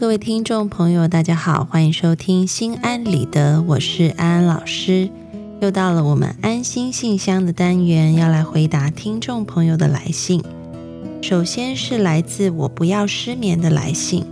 [0.00, 5.10] 各位听众朋友，大家好，欢迎收听心安理得，我是安安老师。
[5.60, 10.40] 又到了我们安心信箱的单元，要来回答听众朋友的来信。
[11.20, 14.24] 首先是来自我不要失眠的来信。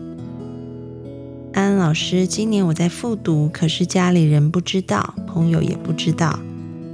[1.52, 6.38] 安安老师，今年我在复读，可是家里人不知道，朋友也不知道。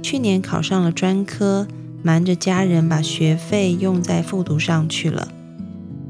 [0.01, 1.67] 去年考上了专科，
[2.01, 5.27] 瞒着家人把学费用在复读上去了。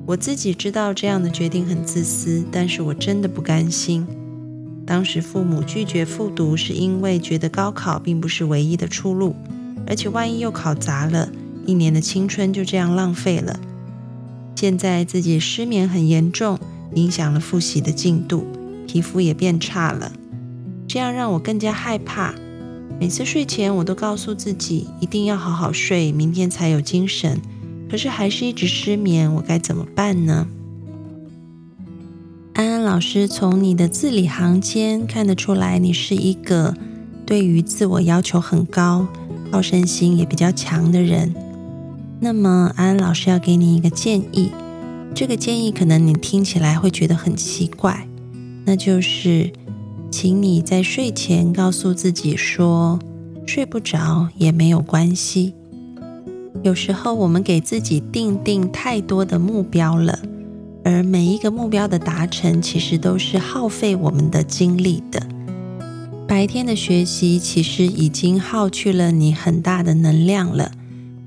[0.06, 4.06] 我自己知道这样的决定很自私，但是我真的不甘心。
[4.86, 9.34] 当时父母拒绝复读，是因为觉得高考并不是唯一的出路，
[9.88, 11.30] 而且万一又考砸了，
[11.66, 13.58] 一年的青春就这样浪费了。
[14.56, 16.60] 现在自己失眠很严重，
[16.96, 18.46] 影响了复习的进度，
[18.86, 20.12] 皮肤也变差了，
[20.86, 22.36] 这样让我更加害怕。
[23.00, 27.40] 每次睡前，我都告诉自己一定要好好睡，明天才有精神。
[27.94, 30.48] 可是还是一直失眠，我该怎么办呢？
[32.56, 36.76] 安安老师从你的字里行间看得出来，你是一个
[37.24, 39.08] 对于自我要求很高、
[39.52, 41.36] 好胜心也比较强的人。
[42.20, 44.50] 那么，安安老师要给你一个建议，
[45.14, 48.08] 这个建议可能你听起来会觉得很奇怪，
[48.66, 49.54] 那就是，
[50.10, 52.98] 请你在睡前告诉自己说，
[53.46, 55.54] 睡不着也没有关系。
[56.64, 60.18] 有时候我们给自己定定太多的目标了，
[60.86, 65.22] 而每一个目标的达成，其实都是耗费我们的精力的。
[66.26, 70.72] 白天的学习其实已经耗去了你很大的能量了，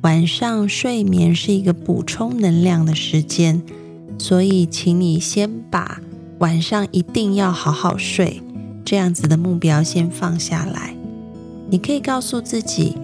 [0.01, 3.61] 晚上睡眠是一个补充能量的时间，
[4.19, 6.01] 所以请你先把
[6.39, 8.41] 晚上一定要好好睡
[8.87, 10.97] 这样子的目标先放下来。
[11.69, 12.97] 你可以告诉自己。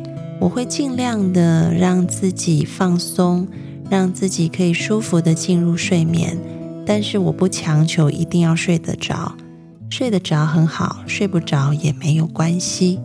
[0.43, 3.47] 我会尽量的让自己放松，
[3.89, 6.37] 让自己可以舒服的进入睡眠，
[6.84, 9.37] 但是我不强求一定要睡得着，
[9.89, 12.99] 睡得着很好，睡不着也没有关系。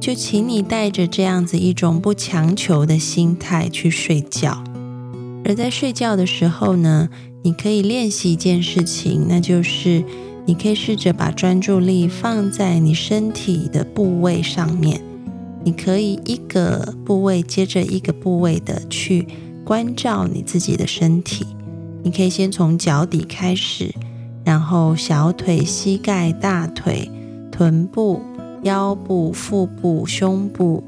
[0.00, 4.64] 就请你带着这样子一种不强求的心态去睡觉。
[5.44, 7.10] 而在睡觉的时候呢，
[7.42, 10.02] 你可以练习一件事情，那就是
[10.46, 15.02] 你可以试着把专注力放在你身体的部位上面。
[15.64, 19.26] 你可以一个部位接着一个部位的去
[19.64, 21.46] 关照你自己的身体。
[22.02, 23.94] 你可以先从脚底开始，
[24.44, 27.10] 然后小腿、膝盖、大腿、
[27.50, 28.20] 臀部、
[28.62, 30.84] 腰部、腹部、胸部、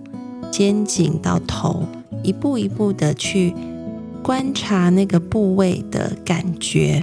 [0.51, 1.85] 肩颈到头，
[2.23, 3.55] 一步一步的去
[4.23, 7.03] 观察那个部位的感觉。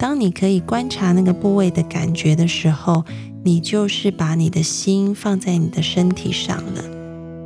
[0.00, 3.04] 当你可以观察那个部位的感觉的时候，
[3.44, 6.82] 你就是把你的心放在你的身体上了。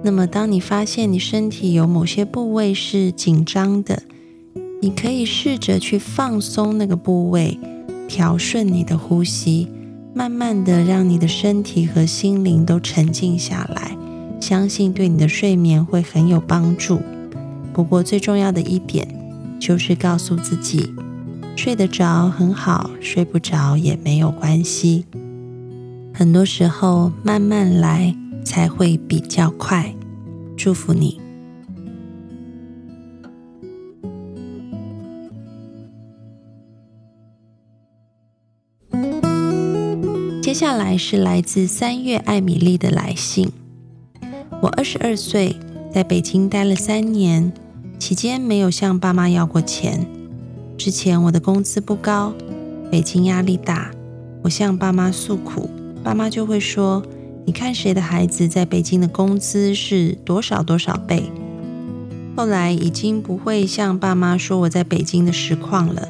[0.05, 4.05] 那么，当你发现你身体有某些部位是紧张的，
[4.81, 7.59] 你可以试着去放松那个部位，
[8.07, 9.69] 调顺你的呼吸，
[10.15, 13.97] 慢慢的让你的身体和心灵都沉静下来。
[14.41, 17.01] 相信对你的睡眠会很有帮助。
[17.73, 19.09] 不过，最重要的一点
[19.59, 20.95] 就是告诉自己，
[21.57, 25.07] 睡得着很好，睡不着也没有关系。
[26.13, 29.95] 很多时候，慢慢来才会比较快。
[30.57, 31.21] 祝福你。
[40.43, 43.51] 接下来是来自三月艾米丽的来信。
[44.61, 45.57] 我二十二岁，
[45.93, 47.53] 在北京待了三年，
[47.99, 50.07] 期间没有向爸妈要过钱。
[50.77, 52.35] 之前我的工资不高，
[52.91, 53.91] 北京压力大，
[54.43, 55.71] 我向爸妈诉苦，
[56.03, 57.03] 爸妈就会说。
[57.47, 61.31] 你看谁的孩子在北京的工资是多少多少倍？
[62.35, 66.09] 后来已经不会向爸妈说我在北京的实况了，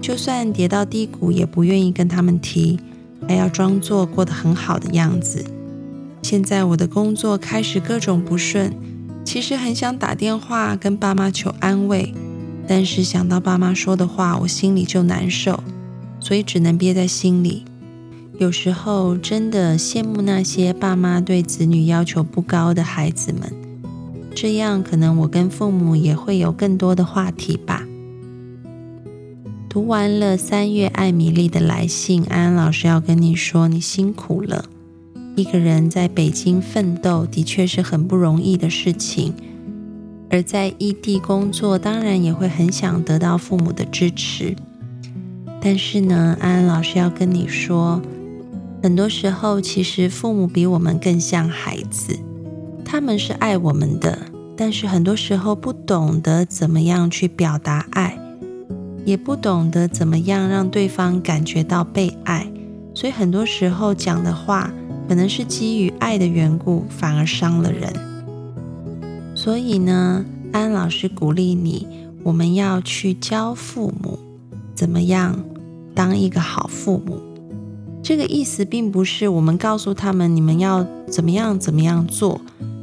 [0.00, 2.78] 就算跌到低谷也不愿意跟他们提，
[3.26, 5.44] 还要装作过得很好的样子。
[6.22, 8.72] 现在我的工作开始各种不顺，
[9.24, 12.14] 其实很想打电话跟爸妈求安慰，
[12.68, 15.64] 但是想到爸妈说的话，我心里就难受，
[16.20, 17.64] 所以只能憋在心里。
[18.36, 23.50] 有时候真的羡慕那些爸妈对子女要求不高的孩子们，
[24.34, 27.84] 这样可能我跟父母也会有更多的话题吧。
[29.68, 34.66] 读完了三月艾米丽的来信，安安老师要跟你说，你辛苦了。
[35.34, 39.32] 一个人在北京奋斗的确是很不容易的事情，
[40.30, 44.54] 而在异地工作，当然也会很想得到父母的支持。
[45.60, 48.00] 但是呢，安安老师要跟你说。
[48.80, 52.16] 很多时候，其实父母比我们更像孩子，
[52.84, 54.16] 他们是爱我们的，
[54.56, 58.16] 但是很多时候不懂得怎么样去表达爱，
[59.04, 62.46] 也不懂得怎么样让对方感觉到被爱，
[62.94, 64.70] 所以很多时候讲的话
[65.08, 67.92] 可能是基于爱的缘故，反而伤了人。
[69.38, 71.86] 所以呢，安老师鼓励你，
[72.24, 74.18] 我们要去教父母
[74.74, 75.44] 怎么样
[75.94, 77.20] 当一个好父母。
[78.02, 82.40] 这个意思并不是我们告诉他们你们要怎么样怎么样做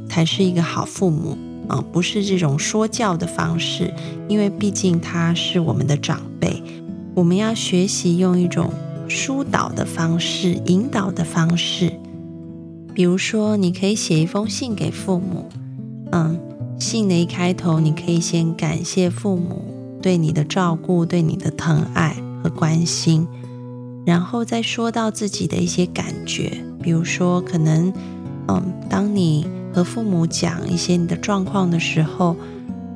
[0.08, 1.36] 才是一个好父母。
[1.68, 3.92] 啊，不是这种说教的方式，
[4.26, 6.62] 因为毕竟他是我们的长辈，
[7.14, 8.72] 我们要学习用一种
[9.10, 11.92] 疏导的方式、引导的方式。
[12.94, 15.50] 比如说，你可以写一封信给父母，
[16.12, 16.38] 嗯，
[16.78, 19.64] 信的一开头，你可以先感谢父母
[20.00, 23.26] 对你的照顾、对你的疼爱和关心，
[24.04, 27.92] 然后再说到自己的一些感觉，比如说，可能，
[28.48, 29.46] 嗯，当你。
[29.74, 32.34] 和父母讲一些你的状况的时候，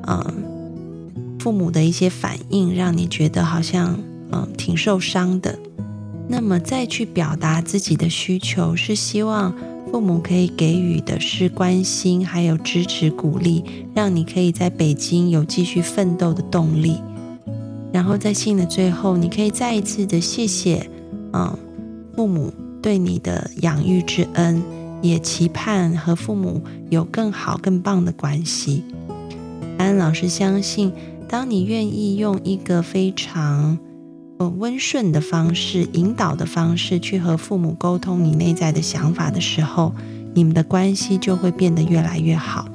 [0.07, 0.25] 嗯，
[1.37, 3.99] 父母的一些反应让你觉得好像
[4.31, 5.59] 嗯挺受伤的。
[6.27, 9.53] 那么再去表达自己的需求，是希望
[9.91, 17.01] 父母可以给予的是关心，还有支持鼓励，让你可以在北京有继续奋斗的动力。
[17.91, 20.89] 然后在信的最后，你可以再一次的谢谢
[21.33, 21.57] 嗯
[22.15, 24.63] 父母对你的养育之恩。
[25.03, 26.61] 也期盼和父母
[26.91, 28.83] 有更好、更棒的关系。
[29.79, 30.91] 安老师相信，
[31.27, 33.79] 当你愿意用一个非常
[34.49, 39.93] 温顺的方式、引导的方式去和父母沟通你内在的想法的时候，
[40.33, 42.67] 你们的关系就会变得越来越好。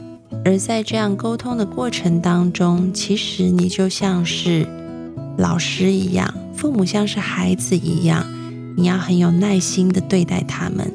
[0.44, 4.66] 而在这样沟通的过程当中，其实你就像是
[5.38, 8.24] 老师一样，父母像是孩子一样，
[8.76, 10.92] 你要很有耐心的对待他们。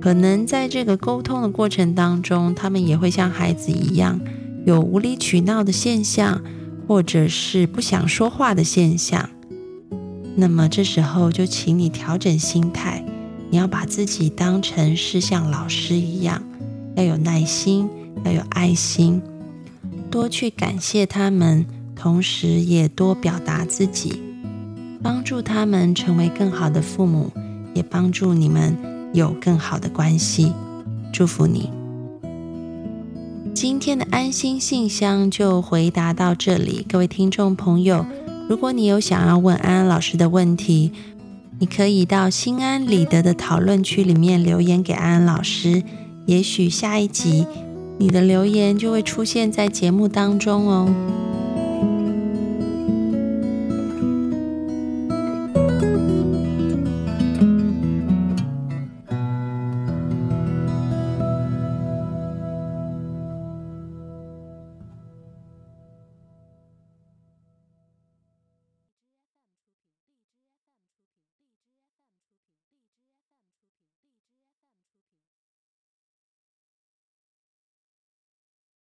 [0.00, 4.20] 可能在这个沟通的过程当中，他们也会像孩子一样
[4.66, 6.42] 有无理取闹的现象，
[6.88, 9.30] 或者是不想说话的现象。
[10.34, 13.04] 那么这时候就请你调整心态，
[13.50, 16.42] 你要把自己当成是像老师一样，
[16.96, 17.88] 要有耐心，
[18.24, 19.20] 要有爱心，
[20.10, 24.20] 多去感谢他们，同时也多表达自己，
[25.02, 27.30] 帮助他们成为更好的父母，
[27.74, 28.92] 也帮助你们。
[29.14, 30.54] 有更好的关系，
[31.12, 31.68] 祝福你。
[33.52, 38.06] 今天的安心信箱就回答到这里，各位听众朋友，
[38.52, 40.92] 如果你有想要问安安老师的问题，
[41.58, 45.82] 你可以到心安理得的讨论区里面留言给安安老师，
[46.26, 47.46] 也许下一集
[47.98, 50.94] 你的留言就会出现在节目当中哦。